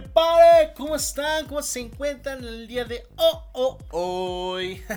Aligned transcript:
everybody, 0.00 0.72
¿cómo 0.76 0.96
están? 0.96 1.46
¿Cómo 1.46 1.62
se 1.62 1.80
encuentran 1.80 2.38
en 2.38 2.48
el 2.48 2.66
día 2.66 2.84
de 2.84 3.06
oh, 3.16 3.50
oh, 3.52 3.78
hoy? 3.90 4.82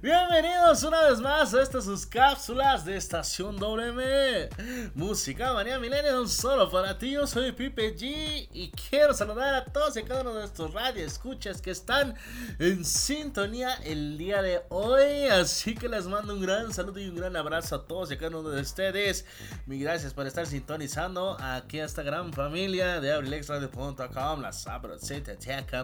Bienvenidos 0.00 0.84
una 0.84 1.02
vez 1.02 1.20
más 1.20 1.52
a 1.52 1.60
estas 1.60 1.84
sus 1.84 2.06
cápsulas 2.06 2.86
de 2.86 2.96
Estación 2.96 3.58
WM 3.58 4.48
Música 4.94 5.52
Manía 5.52 5.78
Millennium 5.78 6.26
solo 6.28 6.70
para 6.70 6.96
ti, 6.96 7.10
yo 7.10 7.26
soy 7.26 7.52
Pipe 7.52 7.94
G 7.94 8.48
Y 8.50 8.70
quiero 8.70 9.12
saludar 9.12 9.54
a 9.54 9.64
todos 9.66 9.98
y 9.98 10.02
cada 10.02 10.22
uno 10.22 10.32
de 10.32 10.40
nuestros 10.40 10.72
escuchas 10.96 11.60
que 11.60 11.72
están 11.72 12.14
en 12.58 12.86
sintonía 12.86 13.74
el 13.84 14.16
día 14.16 14.40
de 14.40 14.62
hoy. 14.70 15.26
Así 15.30 15.74
que 15.74 15.90
les 15.90 16.06
mando 16.06 16.32
un 16.32 16.40
gran 16.40 16.72
saludo 16.72 17.00
y 17.00 17.08
un 17.08 17.16
gran 17.16 17.36
abrazo 17.36 17.76
a 17.76 17.86
todos 17.86 18.10
y 18.10 18.14
a 18.14 18.18
cada 18.18 18.38
uno 18.38 18.48
de 18.48 18.62
ustedes. 18.62 19.26
Mil 19.66 19.82
gracias 19.82 20.14
por 20.14 20.26
estar 20.26 20.46
sintonizando 20.46 21.36
aquí 21.38 21.80
a 21.80 21.84
esta 21.84 22.02
gran 22.02 22.32
familia 22.32 22.98
de 23.00 23.12
abrilexradio.com 23.12 24.40
La 24.40 24.52
sabrosita 24.52 25.32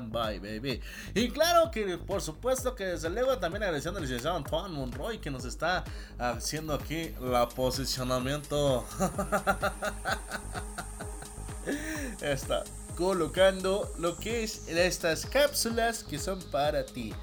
bye 0.01 0.39
baby. 0.39 0.81
Y 1.15 1.29
claro 1.31 1.71
que 1.71 1.99
por 1.99 2.23
supuesto 2.23 2.75
que 2.75 2.85
desde 2.85 3.11
luego 3.11 3.37
también 3.39 3.50
agradeciendo 3.57 3.99
al 3.99 4.05
licenciado 4.05 4.37
Antoine 4.37 4.75
Monroy 4.75 5.19
que 5.19 5.31
nos 5.31 5.45
está 5.45 5.85
haciendo 6.19 6.75
aquí 6.75 7.15
la 7.21 7.49
posicionamiento. 7.49 8.85
está 12.21 12.65
colocando 12.97 13.93
lo 13.99 14.17
que 14.17 14.45
es 14.45 14.69
estas 14.69 15.27
cápsulas 15.27 16.05
que 16.05 16.19
son 16.19 16.41
para 16.51 16.85
ti. 16.85 17.15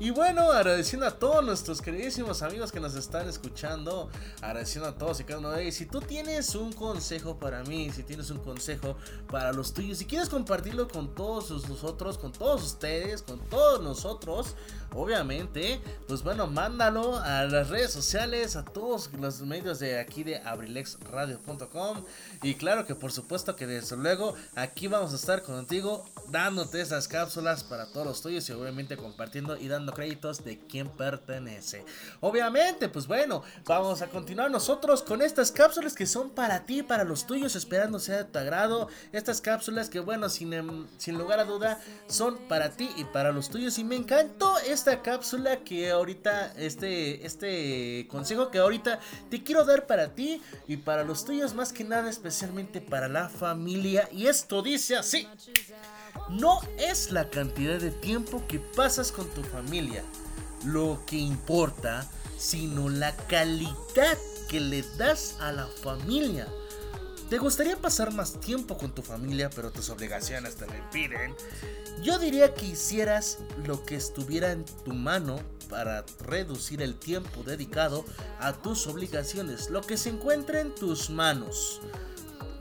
Y 0.00 0.10
bueno, 0.10 0.50
agradeciendo 0.50 1.06
a 1.06 1.12
todos 1.12 1.44
nuestros 1.44 1.80
queridísimos 1.80 2.42
amigos 2.42 2.72
que 2.72 2.80
nos 2.80 2.96
están 2.96 3.28
escuchando, 3.28 4.10
agradeciendo 4.42 4.88
a 4.88 4.98
todos 4.98 5.20
y 5.20 5.24
cada 5.24 5.38
uno 5.38 5.52
de 5.52 5.62
ellos. 5.62 5.76
Si 5.76 5.86
tú 5.86 6.00
tienes 6.00 6.56
un 6.56 6.72
consejo 6.72 7.38
para 7.38 7.62
mí, 7.62 7.90
si 7.92 8.02
tienes 8.02 8.28
un 8.30 8.38
consejo 8.38 8.96
para 9.30 9.52
los 9.52 9.72
tuyos, 9.72 9.98
si 9.98 10.04
quieres 10.04 10.28
compartirlo 10.28 10.88
con 10.88 11.14
todos 11.14 11.68
nosotros, 11.68 12.18
con 12.18 12.32
todos 12.32 12.64
ustedes, 12.64 13.22
con 13.22 13.38
todos 13.48 13.82
nosotros, 13.82 14.56
obviamente, 14.92 15.80
pues 16.08 16.24
bueno, 16.24 16.48
mándalo 16.48 17.18
a 17.18 17.44
las 17.44 17.70
redes 17.70 17.92
sociales, 17.92 18.56
a 18.56 18.64
todos 18.64 19.10
los 19.12 19.42
medios 19.42 19.78
de 19.78 20.00
aquí 20.00 20.24
de 20.24 20.38
abrilexradio.com. 20.38 22.04
Y 22.42 22.54
claro 22.56 22.84
que 22.84 22.96
por 22.96 23.12
supuesto 23.12 23.54
que 23.54 23.68
desde 23.68 23.96
luego 23.96 24.34
aquí 24.56 24.88
vamos 24.88 25.12
a 25.12 25.16
estar 25.16 25.42
contigo 25.42 26.04
dándote 26.28 26.80
esas 26.80 27.06
cápsulas 27.06 27.62
para 27.62 27.86
todos 27.86 28.06
los 28.06 28.22
tuyos 28.22 28.48
y 28.48 28.52
obviamente 28.52 28.96
compartiendo 28.96 29.56
y 29.56 29.68
dando 29.68 29.83
créditos 29.92 30.44
de 30.44 30.58
quién 30.58 30.88
pertenece. 30.88 31.84
Obviamente, 32.20 32.88
pues 32.88 33.06
bueno, 33.06 33.42
vamos 33.64 34.02
a 34.02 34.08
continuar 34.08 34.50
nosotros 34.50 35.02
con 35.02 35.22
estas 35.22 35.50
cápsulas 35.50 35.94
que 35.94 36.06
son 36.06 36.30
para 36.30 36.64
ti, 36.66 36.82
para 36.82 37.04
los 37.04 37.26
tuyos, 37.26 37.56
esperando 37.56 37.98
sea 37.98 38.18
de 38.18 38.24
tu 38.24 38.38
agrado. 38.38 38.88
Estas 39.12 39.40
cápsulas 39.40 39.88
que, 39.88 40.00
bueno, 40.00 40.28
sin, 40.28 40.52
em, 40.52 40.86
sin 40.96 41.18
lugar 41.18 41.40
a 41.40 41.44
duda, 41.44 41.80
son 42.06 42.38
para 42.48 42.70
ti 42.70 42.90
y 42.96 43.04
para 43.04 43.32
los 43.32 43.50
tuyos. 43.50 43.78
Y 43.78 43.84
me 43.84 43.96
encantó 43.96 44.58
esta 44.58 45.02
cápsula 45.02 45.58
que 45.64 45.90
ahorita, 45.90 46.52
este, 46.56 47.26
este 47.26 48.06
consejo 48.08 48.50
que 48.50 48.58
ahorita 48.58 49.00
te 49.30 49.42
quiero 49.42 49.64
dar 49.64 49.86
para 49.86 50.14
ti 50.14 50.42
y 50.66 50.76
para 50.78 51.04
los 51.04 51.24
tuyos, 51.24 51.54
más 51.54 51.72
que 51.72 51.84
nada, 51.84 52.10
especialmente 52.10 52.80
para 52.80 53.08
la 53.08 53.28
familia. 53.28 54.08
Y 54.12 54.26
esto 54.26 54.62
dice 54.62 54.96
así. 54.96 55.28
No 56.30 56.60
es 56.78 57.12
la 57.12 57.30
cantidad 57.30 57.78
de 57.78 57.90
tiempo 57.90 58.42
que 58.48 58.58
pasas 58.58 59.12
con 59.12 59.28
tu 59.28 59.42
familia 59.42 60.02
lo 60.64 61.02
que 61.06 61.16
importa, 61.16 62.08
sino 62.38 62.88
la 62.88 63.14
calidad 63.16 64.18
que 64.48 64.60
le 64.60 64.82
das 64.96 65.36
a 65.40 65.52
la 65.52 65.66
familia. 65.66 66.48
¿Te 67.30 67.38
gustaría 67.38 67.76
pasar 67.76 68.12
más 68.12 68.38
tiempo 68.40 68.76
con 68.76 68.94
tu 68.94 69.02
familia, 69.02 69.50
pero 69.50 69.70
tus 69.70 69.90
obligaciones 69.90 70.56
te 70.56 70.66
lo 70.66 70.76
impiden? 70.76 71.34
Yo 72.02 72.18
diría 72.18 72.54
que 72.54 72.66
hicieras 72.66 73.38
lo 73.64 73.82
que 73.84 73.96
estuviera 73.96 74.52
en 74.52 74.64
tu 74.84 74.92
mano 74.92 75.40
para 75.70 76.04
reducir 76.20 76.82
el 76.82 76.96
tiempo 76.96 77.42
dedicado 77.42 78.04
a 78.38 78.52
tus 78.52 78.86
obligaciones, 78.86 79.70
lo 79.70 79.80
que 79.80 79.96
se 79.96 80.10
encuentra 80.10 80.60
en 80.60 80.74
tus 80.74 81.08
manos. 81.08 81.80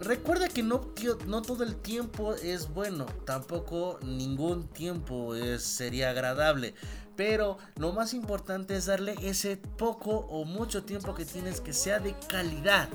Recuerda 0.03 0.49
que 0.49 0.63
no, 0.63 0.81
no 1.27 1.41
todo 1.41 1.63
el 1.63 1.77
tiempo 1.77 2.33
es 2.33 2.73
bueno, 2.73 3.05
tampoco 3.25 3.99
ningún 4.03 4.67
tiempo 4.67 5.33
es, 5.33 5.63
sería 5.63 6.09
agradable. 6.09 6.73
Pero 7.15 7.57
lo 7.77 7.93
más 7.93 8.13
importante 8.13 8.75
es 8.75 8.87
darle 8.87 9.15
ese 9.21 9.55
poco 9.55 10.11
o 10.11 10.43
mucho 10.43 10.83
tiempo 10.83 11.15
que 11.15 11.23
tienes 11.23 11.61
que 11.61 11.71
sea 11.71 11.99
de 11.99 12.15
calidad. 12.27 12.89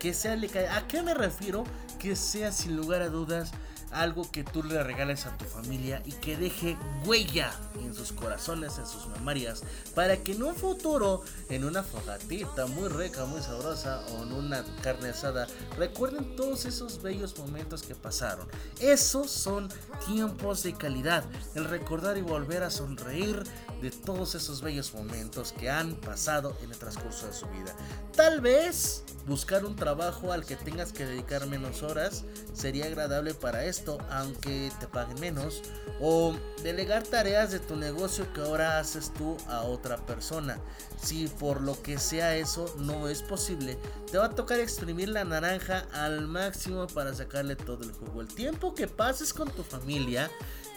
Que 0.00 0.12
sea 0.14 0.34
de 0.36 0.48
calidad. 0.48 0.78
¿A 0.78 0.88
qué 0.88 1.00
me 1.02 1.14
refiero? 1.14 1.62
Que 2.00 2.16
sea 2.16 2.50
sin 2.50 2.76
lugar 2.76 3.02
a 3.02 3.08
dudas 3.08 3.52
algo 3.92 4.30
que 4.30 4.44
tú 4.44 4.62
le 4.62 4.82
regales 4.82 5.26
a 5.26 5.36
tu 5.36 5.44
familia 5.44 6.02
y 6.04 6.12
que 6.12 6.36
deje 6.36 6.76
huella 7.04 7.52
en 7.80 7.94
sus 7.94 8.12
corazones, 8.12 8.78
en 8.78 8.86
sus 8.86 9.06
memorias, 9.08 9.62
para 9.94 10.16
que 10.16 10.32
en 10.32 10.42
un 10.42 10.54
futuro, 10.54 11.22
en 11.48 11.64
una 11.64 11.82
fogatita 11.82 12.66
muy 12.66 12.88
rica, 12.88 13.24
muy 13.26 13.40
sabrosa 13.42 14.02
o 14.12 14.22
en 14.22 14.32
una 14.32 14.64
carne 14.82 15.10
asada, 15.10 15.46
recuerden 15.76 16.36
todos 16.36 16.64
esos 16.64 17.02
bellos 17.02 17.38
momentos 17.38 17.82
que 17.82 17.94
pasaron. 17.94 18.46
Esos 18.80 19.30
son 19.30 19.68
tiempos 20.06 20.62
de 20.62 20.74
calidad, 20.74 21.24
el 21.54 21.64
recordar 21.64 22.16
y 22.16 22.22
volver 22.22 22.62
a 22.62 22.70
sonreír 22.70 23.42
de 23.80 23.90
todos 23.90 24.34
esos 24.34 24.62
bellos 24.62 24.94
momentos 24.94 25.52
que 25.52 25.70
han 25.70 25.94
pasado 25.96 26.56
en 26.62 26.70
el 26.70 26.78
transcurso 26.78 27.26
de 27.26 27.32
su 27.32 27.46
vida. 27.48 27.74
Tal 28.14 28.40
vez 28.40 29.04
buscar 29.26 29.64
un 29.64 29.76
trabajo 29.76 30.32
al 30.32 30.44
que 30.44 30.56
tengas 30.56 30.92
que 30.92 31.06
dedicar 31.06 31.46
menos 31.46 31.82
horas 31.82 32.24
sería 32.52 32.86
agradable 32.86 33.34
para 33.34 33.64
esto, 33.64 33.98
aunque 34.10 34.70
te 34.80 34.86
paguen 34.86 35.20
menos, 35.20 35.62
o 36.00 36.34
delegar 36.62 37.02
tareas 37.02 37.50
de 37.50 37.60
tu 37.60 37.76
negocio 37.76 38.32
que 38.32 38.40
ahora 38.40 38.78
haces 38.78 39.12
tú 39.12 39.36
a 39.48 39.62
otra 39.62 39.96
persona. 39.98 40.58
Si 41.00 41.28
por 41.28 41.60
lo 41.60 41.80
que 41.82 41.98
sea 41.98 42.36
eso 42.36 42.72
no 42.78 43.08
es 43.08 43.22
posible, 43.22 43.78
te 44.10 44.18
va 44.18 44.26
a 44.26 44.30
tocar 44.30 44.60
exprimir 44.60 45.08
la 45.08 45.24
naranja 45.24 45.86
al 45.92 46.26
máximo 46.26 46.86
para 46.88 47.14
sacarle 47.14 47.56
todo 47.56 47.84
el 47.84 47.92
jugo. 47.92 48.20
El 48.20 48.28
tiempo 48.28 48.74
que 48.74 48.86
pases 48.86 49.32
con 49.32 49.50
tu 49.50 49.62
familia 49.62 50.30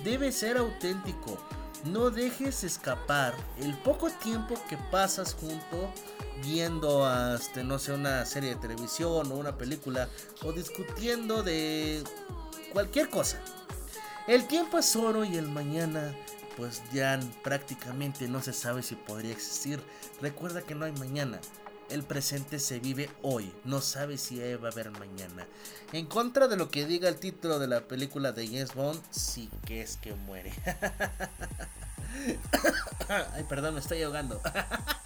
debe 0.03 0.31
ser 0.31 0.57
auténtico 0.57 1.37
no 1.85 2.09
dejes 2.09 2.63
escapar 2.63 3.35
el 3.59 3.73
poco 3.75 4.09
tiempo 4.09 4.55
que 4.69 4.77
pasas 4.91 5.33
junto 5.33 5.91
viendo 6.43 7.05
hasta 7.05 7.63
no 7.63 7.79
sé 7.79 7.93
una 7.93 8.25
serie 8.25 8.51
de 8.51 8.55
televisión 8.55 9.31
o 9.31 9.35
una 9.35 9.57
película 9.57 10.09
o 10.43 10.51
discutiendo 10.51 11.43
de 11.43 12.03
cualquier 12.73 13.09
cosa. 13.09 13.39
El 14.27 14.47
tiempo 14.47 14.79
es 14.79 14.95
oro 14.95 15.23
y 15.23 15.37
el 15.37 15.47
mañana 15.47 16.15
pues 16.57 16.81
ya 16.91 17.19
prácticamente 17.43 18.27
no 18.27 18.41
se 18.41 18.53
sabe 18.53 18.81
si 18.81 18.95
podría 18.95 19.33
existir. 19.33 19.81
Recuerda 20.21 20.61
que 20.61 20.75
no 20.75 20.85
hay 20.85 20.93
mañana. 20.93 21.39
El 21.89 22.03
presente 22.03 22.59
se 22.59 22.79
vive 22.79 23.09
hoy, 23.21 23.53
no 23.63 23.79
sabe 23.79 24.17
si 24.17 24.39
va 24.39 24.67
a 24.67 24.71
haber 24.71 24.91
mañana. 24.91 25.47
En 25.93 26.07
contra 26.07 26.47
de 26.47 26.57
lo 26.57 26.69
que 26.69 26.85
diga 26.85 27.09
el 27.09 27.17
título 27.17 27.59
de 27.59 27.67
la 27.67 27.81
película 27.81 28.31
de 28.31 28.47
James 28.47 28.73
Bond, 28.73 28.99
sí 29.11 29.49
que 29.65 29.81
es 29.81 29.97
que 29.97 30.13
muere. 30.13 30.51
Ay, 33.07 33.43
perdón, 33.47 33.75
me 33.75 33.79
estoy 33.79 34.01
ahogando. 34.01 34.41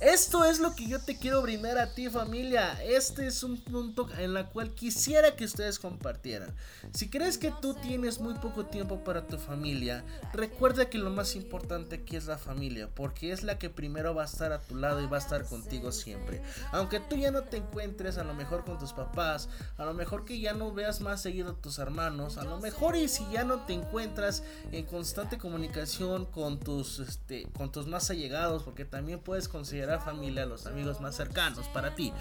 Esto 0.00 0.46
es 0.46 0.60
lo 0.60 0.74
que 0.74 0.86
yo 0.86 0.98
te 0.98 1.18
quiero 1.18 1.42
brindar 1.42 1.76
a 1.76 1.92
ti 1.92 2.08
familia. 2.08 2.82
Este 2.82 3.26
es 3.26 3.42
un 3.42 3.58
punto 3.58 4.08
en 4.16 4.32
la 4.32 4.48
cual 4.48 4.74
quisiera 4.74 5.36
que 5.36 5.44
ustedes 5.44 5.78
compartieran. 5.78 6.56
Si 6.94 7.10
crees 7.10 7.36
que 7.36 7.52
tú 7.60 7.74
tienes 7.74 8.18
muy 8.18 8.32
poco 8.32 8.64
tiempo 8.64 9.04
para 9.04 9.26
tu 9.26 9.36
familia, 9.36 10.02
recuerda 10.32 10.88
que 10.88 10.96
lo 10.96 11.10
más 11.10 11.36
importante 11.36 11.96
aquí 11.96 12.16
es 12.16 12.24
la 12.24 12.38
familia, 12.38 12.88
porque 12.88 13.30
es 13.30 13.42
la 13.42 13.58
que 13.58 13.68
primero 13.68 14.14
va 14.14 14.22
a 14.22 14.24
estar 14.24 14.52
a 14.52 14.62
tu 14.62 14.74
lado 14.74 15.02
y 15.02 15.06
va 15.06 15.18
a 15.18 15.20
estar 15.20 15.44
contigo 15.44 15.92
siempre. 15.92 16.40
Aunque 16.72 16.98
tú 17.00 17.16
ya 17.16 17.30
no 17.30 17.42
te 17.42 17.58
encuentres 17.58 18.16
a 18.16 18.24
lo 18.24 18.32
mejor 18.32 18.64
con 18.64 18.78
tus 18.78 18.94
papás, 18.94 19.50
a 19.76 19.84
lo 19.84 19.92
mejor 19.92 20.24
que 20.24 20.40
ya 20.40 20.54
no 20.54 20.72
veas 20.72 21.02
más 21.02 21.20
seguido 21.20 21.50
a 21.50 21.60
tus 21.60 21.78
hermanos, 21.78 22.38
a 22.38 22.44
lo 22.44 22.58
mejor 22.58 22.96
y 22.96 23.06
si 23.06 23.26
ya 23.30 23.44
no 23.44 23.66
te 23.66 23.74
encuentras 23.74 24.44
en 24.72 24.86
constante 24.86 25.36
comunicación 25.36 26.24
con 26.24 26.58
tus 26.58 27.00
este 27.00 27.46
con 27.52 27.70
tus 27.70 27.86
más 27.86 28.08
allegados, 28.08 28.62
porque 28.62 28.86
también 28.86 29.20
puedes 29.20 29.46
considerar 29.46 29.89
la 29.90 30.00
familia, 30.00 30.46
los 30.46 30.66
amigos 30.66 31.00
más 31.00 31.16
cercanos 31.16 31.68
para 31.68 31.94
ti. 31.94 32.12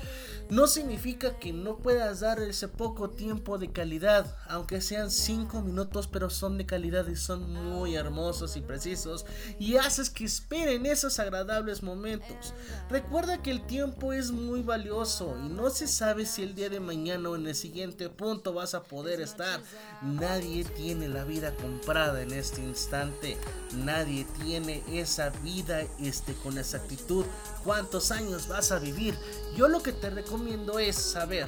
No 0.50 0.68
significa 0.68 1.38
que 1.40 1.54
no 1.54 1.78
puedas 1.78 2.20
dar 2.20 2.40
ese 2.40 2.68
poco 2.68 3.10
tiempo 3.10 3.58
de 3.58 3.72
calidad, 3.72 4.36
aunque 4.48 4.82
sean 4.82 5.12
5 5.12 5.62
minutos, 5.62 6.08
pero 6.08 6.30
son 6.30 6.58
de 6.58 6.66
calidad 6.66 7.08
y 7.08 7.16
son 7.16 7.54
muy 7.54 7.96
hermosos 7.96 8.58
y 8.58 8.62
precisos 8.62 9.26
y 9.60 9.78
haces 9.78 10.10
que 10.10 10.26
esperen 10.26 10.86
esos 10.86 11.20
agradables 11.20 11.84
momentos. 11.84 12.54
Recuerda 12.90 13.42
que 13.42 13.52
el 13.52 13.66
tiempo 13.66 14.14
es 14.14 14.32
muy 14.32 14.62
valioso 14.62 15.38
y 15.44 15.50
no 15.50 15.70
se 15.70 15.88
sabe 15.88 16.26
si 16.26 16.44
el 16.44 16.56
día 16.56 16.70
de 16.70 16.80
mañana 16.80 17.30
o 17.30 17.36
en 17.36 17.48
el 17.48 17.56
siguiente 17.56 18.10
punto 18.10 18.54
vas 18.54 18.74
a 18.74 18.84
poder 18.84 19.22
estar. 19.22 19.62
Nadie 20.02 20.64
tiene 20.64 21.08
la 21.08 21.24
vida 21.24 21.56
comprada 21.56 22.22
en 22.22 22.32
este 22.32 22.62
instante. 22.62 23.38
Nadie 23.76 24.26
tiene 24.44 24.84
esa 24.92 25.30
vida 25.30 25.82
este, 26.00 26.34
con 26.34 26.58
exactitud. 26.58 27.26
¿Cuántos 27.64 28.12
años 28.12 28.48
vas 28.48 28.72
a 28.72 28.80
vivir? 28.80 29.16
Yo 29.56 29.68
lo 29.68 29.84
que 29.84 29.92
te 29.92 30.10
recomiendo 30.10 30.80
es 30.80 30.96
saber 30.96 31.48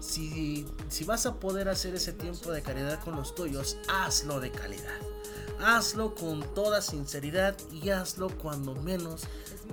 si, 0.00 0.66
si 0.88 1.04
vas 1.04 1.26
a 1.26 1.34
poder 1.34 1.68
hacer 1.68 1.94
ese 1.94 2.12
tiempo 2.12 2.50
de 2.50 2.62
calidad 2.62 3.02
con 3.02 3.16
los 3.16 3.34
tuyos, 3.34 3.78
hazlo 3.88 4.40
de 4.40 4.50
calidad. 4.50 5.00
Hazlo 5.66 6.14
con 6.14 6.42
toda 6.54 6.82
sinceridad 6.82 7.56
y 7.72 7.88
hazlo 7.88 8.28
cuando 8.38 8.74
menos 8.74 9.22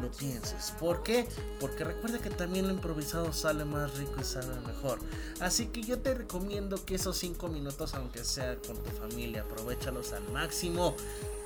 lo 0.01 0.09
pienses. 0.11 0.71
¿Por 0.79 1.03
qué? 1.03 1.27
Porque 1.59 1.83
recuerda 1.83 2.19
que 2.19 2.29
también 2.29 2.67
lo 2.67 2.73
improvisado 2.73 3.33
sale 3.33 3.65
más 3.65 3.97
rico 3.97 4.15
y 4.21 4.23
sale 4.23 4.47
mejor. 4.65 4.99
Así 5.41 5.67
que 5.67 5.81
yo 5.83 5.99
te 5.99 6.13
recomiendo 6.13 6.83
que 6.85 6.95
esos 6.95 7.17
5 7.17 7.49
minutos, 7.49 7.93
aunque 7.93 8.23
sea 8.23 8.55
con 8.65 8.77
tu 8.77 8.89
familia, 8.91 9.41
aprovechalos 9.41 10.13
al 10.13 10.23
máximo. 10.31 10.95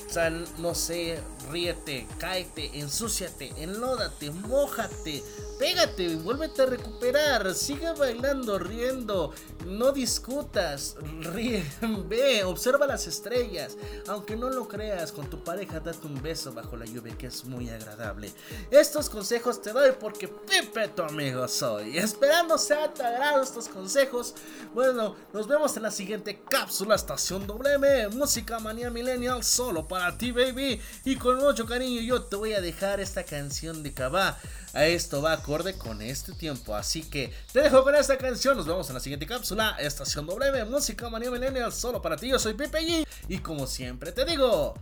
O 0.08 0.14
sea, 0.14 0.30
no 0.30 0.76
sé, 0.76 1.20
ríete, 1.52 2.08
cáete, 2.20 2.78
ensúciate, 2.80 3.52
enlódate, 3.58 4.30
mojate, 4.30 5.24
pégate, 5.58 6.16
vuélvete 6.18 6.62
a 6.62 6.66
recuperar, 6.68 7.56
sigue 7.56 7.92
bailando, 7.94 8.60
riendo, 8.60 9.34
no 9.66 9.92
discutas, 9.92 10.96
ríe, 11.34 11.66
ve, 12.08 12.44
observa 12.44 12.86
las 12.86 13.08
estrellas, 13.08 13.78
aunque 14.08 14.35
no 14.36 14.50
lo 14.50 14.68
creas, 14.68 15.12
con 15.12 15.30
tu 15.30 15.44
pareja 15.44 15.80
date 15.80 16.06
un 16.06 16.22
beso 16.22 16.54
bajo 16.54 16.76
la 16.78 16.86
lluvia 16.86 17.18
que 17.18 17.28
es 17.28 17.46
muy 17.46 17.70
agradable. 17.70 18.32
Estos 18.72 19.10
consejos 19.10 19.62
te 19.62 19.72
doy 19.72 19.92
porque 20.00 20.28
Pipe 20.28 20.90
tu 20.90 21.04
amigo 21.04 21.48
soy, 21.48 21.98
esperando 21.98 22.58
sea 22.58 22.94
te 22.94 23.04
agrado 23.04 23.44
estos 23.44 23.68
consejos, 23.68 24.36
bueno, 24.74 25.16
nos 25.34 25.48
vemos 25.48 25.76
en 25.78 25.84
la 25.84 25.92
siguiente 25.92 26.42
cápsula 26.50 26.96
Estación 26.96 27.48
WM, 27.48 28.10
Música 28.10 28.60
Manía 28.60 28.90
Millennial 28.90 29.44
solo 29.44 29.88
para 29.88 30.18
ti 30.18 30.32
baby, 30.32 30.82
y 31.04 31.16
con 31.16 31.38
mucho 31.38 31.66
cariño 31.66 32.02
yo 32.02 32.24
te 32.24 32.36
voy 32.36 32.54
a 32.54 32.62
dejar 32.62 33.00
esta 33.00 33.24
canción 33.24 33.84
de 33.84 33.94
Cabá. 33.94 34.38
Esto 34.76 35.22
va 35.22 35.32
acorde 35.32 35.78
con 35.78 36.02
este 36.02 36.34
tiempo. 36.34 36.76
Así 36.76 37.04
que 37.10 37.32
te 37.54 37.62
dejo 37.62 37.84
con 37.84 37.96
esta 37.96 38.18
canción. 38.18 38.58
Nos 38.58 38.68
vemos 38.68 38.90
en 38.90 38.96
la 38.96 39.00
siguiente 39.00 39.26
cápsula. 39.26 39.78
Estación 39.80 40.28
W, 40.28 40.66
música 40.66 41.10
manía 41.10 41.32
millennial 41.32 41.72
solo 41.72 42.02
para 42.02 42.18
ti. 42.18 42.30
Yo 42.30 42.38
soy 42.38 42.56
Pepe 42.56 42.80
G. 42.80 43.08
Y 43.30 43.38
como 43.38 43.68
siempre 43.68 44.12
te 44.12 44.26
digo, 44.26 44.74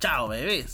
chao, 0.00 0.28
bebés. 0.28 0.72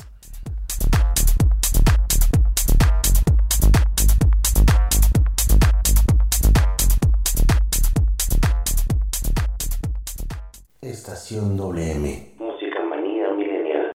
Estación 10.80 11.56
WM. 11.56 12.34
Música 12.38 12.82
manía 12.82 13.30
milenial. 13.34 13.92